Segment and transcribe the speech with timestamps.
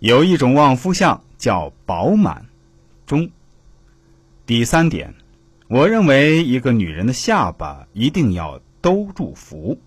[0.00, 2.46] 有一种旺夫相叫饱满。
[3.04, 3.30] 中。
[4.46, 5.14] 第三点，
[5.66, 9.80] 我认为一个女人的下巴一定要兜住福。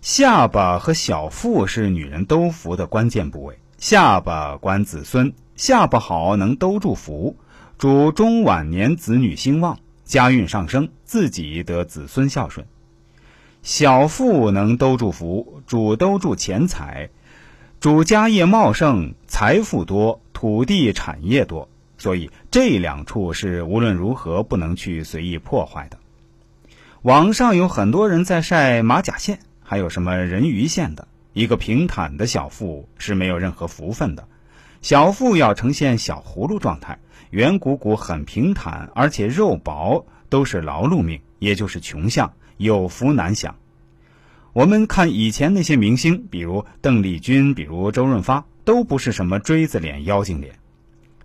[0.00, 3.58] 下巴和小腹是女人兜福的关键部位。
[3.78, 7.36] 下巴管子孙，下巴好能兜住福，
[7.78, 12.64] 主中晚年子女兴旺，家运上升，自己得子孙孝顺。
[13.64, 17.10] 小腹能兜住福，主兜住钱财，
[17.80, 25.96] 主家业茂盛，财富多，土地产业多，所以这两处是无论如何不能去随意破坏的。
[27.00, 31.08] 网上有很多人在晒马甲线，还有什么人鱼线的。
[31.32, 34.28] 一个平坦的小腹是没有任何福分的，
[34.82, 36.98] 小腹要呈现小葫芦状态，
[37.30, 43.56] 圆鼓鼓很平坦，而且肉薄，都是劳碌命，也就是穷相，有福难享。
[44.52, 50.54] 我们看以前那些明星，比如邓丽君，比如周润发，都不是什么锥子脸、妖精脸。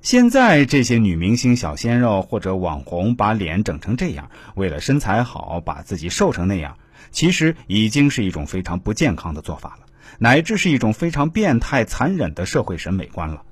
[0.02, 6.78] 现在这些女明星、小鲜肉或者网红，把脸整成这样，为了身材好，把自己瘦成那样，
[7.12, 9.86] 其实已经是一种非常不健康的做法了。
[10.20, 13.44] 乃至是一种非常变态、残忍的社会审美观了，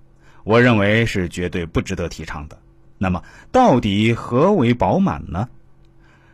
[0.44, 2.58] 我认为是绝对不值得提倡的。
[2.98, 5.50] 那么，到底何为饱满呢？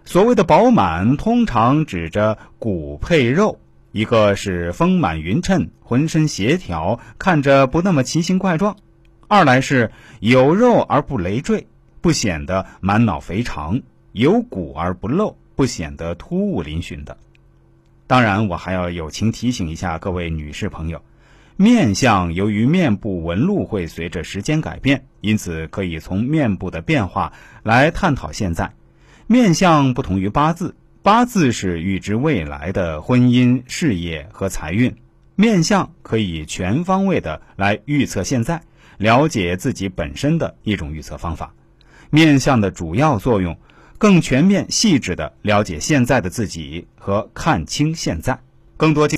[0.05, 3.59] 所谓的饱满，通常指着骨配肉，
[3.91, 8.73] 一个是丰满匀称、浑身协调，看着不那么奇形怪状；
[9.27, 11.67] 二来是有肉而不累赘，
[11.99, 13.81] 不显得满脑肥肠；
[14.13, 17.17] 有骨而不露，不显得突兀嶙峋的。
[18.07, 21.01] 当然，我还要友情提醒一下各位女士朋友，
[21.57, 28.73] 面相由于面部纹路会随着时间改变，因此可以从面部的变化来探讨现在。
[29.27, 34.95] 面相不同于八字，八字是预知未来的婚姻、事业和财运，
[35.35, 38.61] 面相可以全方位的来预测现在，
[38.97, 41.53] 了解自己本身的一种预测方法。
[42.11, 43.57] 面相的主要作用。
[43.97, 48.39] 更全面、细致的了解现在的自己和看清现在，
[48.75, 49.09] 更多精。